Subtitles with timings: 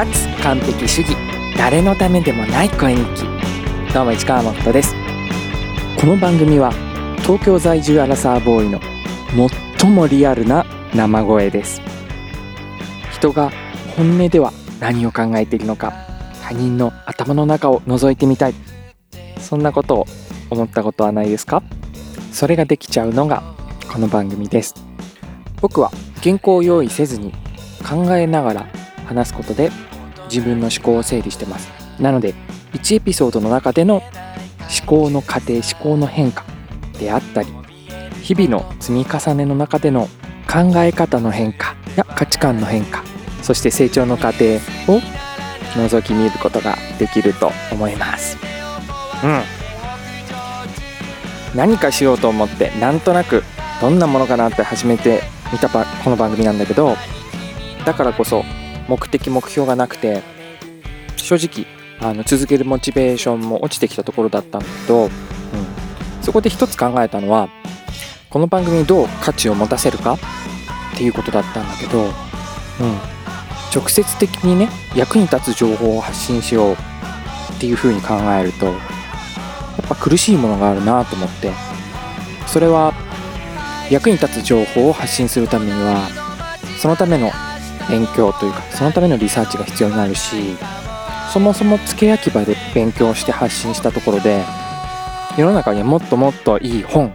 [0.00, 0.06] 脱
[0.44, 1.14] 完璧主義。
[1.58, 3.22] 誰のためでもない声日記
[3.92, 4.94] どうも市川誠です。
[6.00, 6.72] この番組は
[7.18, 8.80] 東京在住アラサーボーイの
[9.78, 10.64] 最もリアルな
[10.94, 11.82] 生声です。
[13.12, 13.52] 人が
[13.94, 15.92] 本音では何を考えているのか
[16.42, 18.54] 他人の頭の中を覗いてみたい。
[19.38, 20.06] そんなことを
[20.48, 21.62] 思ったことはないですか？
[22.32, 23.42] それができちゃうのが
[23.92, 24.74] この番組です。
[25.60, 25.90] 僕は
[26.22, 27.34] 原稿を用意せずに
[27.86, 28.66] 考えながら
[29.04, 29.70] 話すことで
[30.30, 31.68] 自分の思考を整理してます。
[32.00, 32.34] なので
[32.72, 36.44] 1エピソードの中での思考の過程思考の変化
[36.98, 37.48] であったり
[38.22, 40.08] 日々の積み重ねの中での
[40.48, 43.02] 考え方の変化や価値観の変化
[43.42, 45.00] そして成長の過程を
[45.74, 48.36] 覗き見ることができると思います。
[49.24, 49.42] うん。
[51.54, 53.42] 何かしようと思ってなんとなく
[53.80, 56.96] どんなものかなって始めてみたこの番組なんだけど
[57.84, 58.44] だからこそ
[58.90, 60.22] 目的目標がなくて
[61.16, 61.64] 正直
[62.00, 65.10] あの続けるモチベーションも落ちてきたところだったんだけど、うん、
[66.22, 67.48] そこで一つ考えたのは
[68.30, 70.18] この番組にどう価値を持たせるかっ
[70.98, 72.10] ていうことだったんだけど、うん、
[73.72, 76.76] 直接的にね役に立つ情報を発信しようっ
[77.60, 78.76] ていうふうに考えるとやっ
[79.88, 81.52] ぱ苦しいものがあるなと思って
[82.48, 82.92] それは
[83.88, 86.08] 役に立つ情報を発信するためには
[86.80, 87.30] そのための
[87.90, 90.56] 勉強というかそのためのリサーチが必要になるし
[91.32, 94.44] そもそも付け焼き場で勉強して発信したところで
[95.36, 97.14] 世の中にはもっともっといい本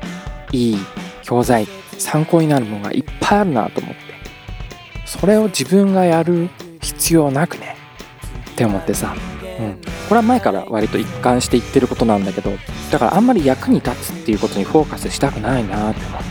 [0.52, 0.78] いい
[1.23, 1.67] 教材
[1.98, 4.00] 参考になるものがいっぱいあるなと思って
[5.06, 6.50] それを自分がやる
[6.82, 7.76] 必要なくね
[8.52, 9.16] って思ってさ、
[9.60, 12.52] うん、これは前から割と一貫して言ってることなんだけど
[12.92, 16.28] だからあんまり役に立つっていうことにフォーカスしたくないなって思って、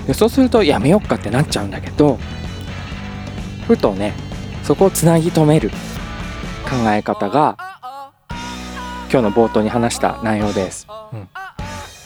[0.00, 2.18] うん、でそうするとやめよっかってなっちゃうんだけど
[3.68, 4.14] ふとね
[4.64, 7.58] そこをつなぎ止める考え方が
[9.12, 11.28] 今日の冒頭に話した内容です、うん、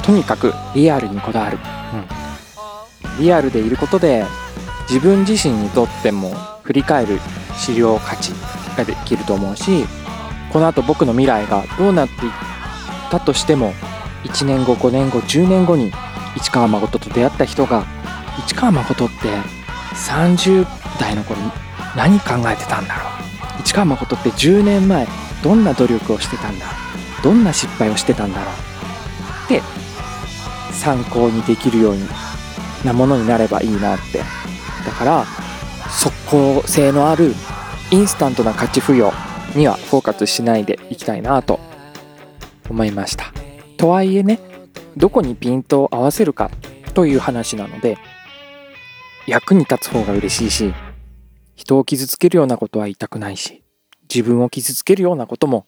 [0.05, 1.59] とにかくリアルにこだわる、
[3.17, 4.25] うん、リアルでいることで
[4.89, 6.35] 自分自身にとっても
[6.65, 7.21] 振り返る
[7.57, 8.33] 資料価値
[8.77, 9.85] ができると思うし
[10.53, 12.33] この後僕の未来がどうなっていっ
[13.09, 13.73] たとしても
[14.25, 15.93] 1年後5年後10年後に
[16.37, 17.85] 市川誠と出会った人が
[18.47, 19.15] 市川誠って
[19.95, 21.41] 30代の頃
[21.97, 23.09] 何考えてたんだろ
[23.59, 23.61] う。
[23.61, 25.07] 市川誠って10年前
[25.43, 26.67] どんな努力をしてたんだ
[27.23, 28.55] どんな失敗をしてたんだろう。
[29.45, 29.63] って
[30.73, 31.97] 参考にできるよう
[32.87, 34.19] なものになればいいなって。
[34.85, 35.25] だから
[35.89, 37.35] 即効性のある
[37.91, 39.13] インスタントな価値付与
[39.55, 41.61] にはフォーカスしないでいきたいなと
[42.69, 43.33] 思いました。
[43.77, 44.41] とはいえね
[44.97, 46.51] どこにピントを合わせるか
[46.95, 47.99] という話なので
[49.27, 50.75] 役に立つ方が嬉しいし
[51.55, 53.63] 人を傷つけるようなことは言いたくないし
[54.13, 55.67] 自分を傷つけるようなことも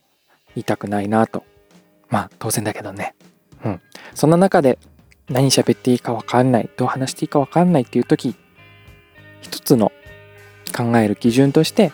[0.55, 1.45] 言いたくないなと。
[2.09, 3.15] まあ当然だけどね。
[3.65, 3.81] うん。
[4.15, 4.78] そんな中で
[5.28, 8.37] 何喋っていいか分かんないどう話していいか分かんないっていう時
[9.41, 9.91] 一つの
[10.77, 11.93] 考える基準として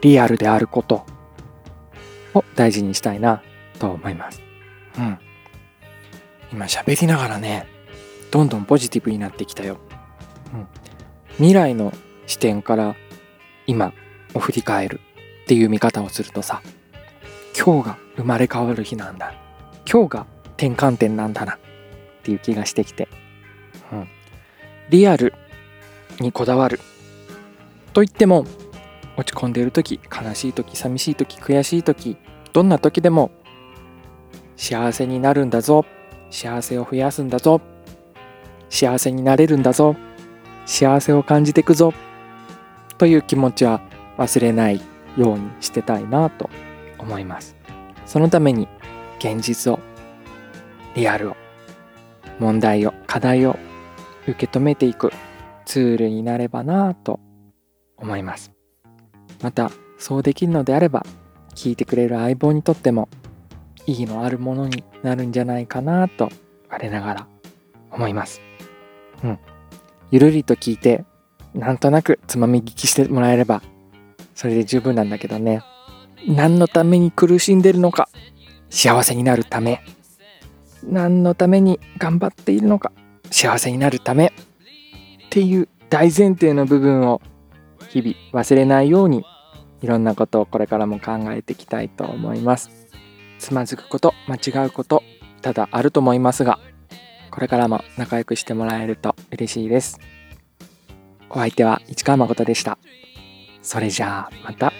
[0.00, 1.04] リアルであること
[2.34, 3.42] を大事にしたいな
[3.78, 4.42] と思います。
[4.98, 5.18] うん。
[6.52, 7.66] 今喋りながらね
[8.30, 9.78] どんどんポジティブになってきたよ、
[10.54, 10.66] うん、
[11.36, 11.92] 未来の
[12.28, 12.94] 視点から
[13.66, 13.92] 今
[14.34, 15.00] を振り返る
[15.44, 16.62] っていう見方をするとさ
[17.58, 19.34] 今日が生まれ変わる日なんだ。
[19.90, 20.26] 今日が
[20.58, 21.58] 転換点なんだなっ
[22.22, 23.08] ていう気がしてきて、
[23.90, 24.08] うん、
[24.90, 25.32] リアル
[26.20, 26.78] にこだわる
[27.94, 28.44] と言っても
[29.16, 32.16] 落ち込んでいる時悲しい時寂しい時悔しい時
[32.52, 33.30] どんな時でも
[34.56, 35.86] 幸せになるんだぞ。
[36.30, 37.62] 幸せを増やすんだぞ。
[38.68, 39.96] 幸せになれるんだぞ。
[40.66, 41.94] 幸せを感じていくぞ。
[42.98, 43.80] という気持ちは
[44.18, 44.80] 忘れない
[45.16, 46.50] ようにしてたいなと
[46.98, 47.56] 思います。
[48.06, 48.68] そのために
[49.18, 49.78] 現実を
[50.94, 51.36] リアルを
[52.38, 53.56] 問題を課題を
[54.26, 55.12] 受け止めていく
[55.64, 57.20] ツールになればなと
[57.96, 58.52] 思います。
[59.42, 61.04] またそうできるのであれば
[61.54, 63.08] 聞いてくれる相棒にとっても
[63.86, 66.30] 意義のあるものになるんじゃないかなと
[66.68, 67.26] 我ながら
[67.90, 68.40] 思います。
[69.24, 69.38] うん。
[70.10, 71.04] ゆるりと聞いて
[71.54, 73.62] なんとなくつまみ聞きしてもらえれば
[74.34, 75.62] それで十分なんだけどね。
[76.26, 78.08] 何のために苦しんでるのか
[78.70, 79.82] 幸せになるため。
[80.84, 82.92] 何のために頑張っているのか
[83.32, 84.26] 幸せになるため。
[84.26, 84.30] っ
[85.30, 87.20] ていう大前提の部分を
[87.88, 89.24] 日々忘れないように
[89.82, 92.70] いろんなことをこれからも考えていきたいと思います。
[93.40, 95.02] つまずくこと間違うこと
[95.42, 96.60] ただあると思いますが
[97.30, 99.98] これからも仲良くしてもらえると嬉しいです。
[101.30, 102.78] お相手は市川誠でした
[103.62, 104.72] それじゃあまた。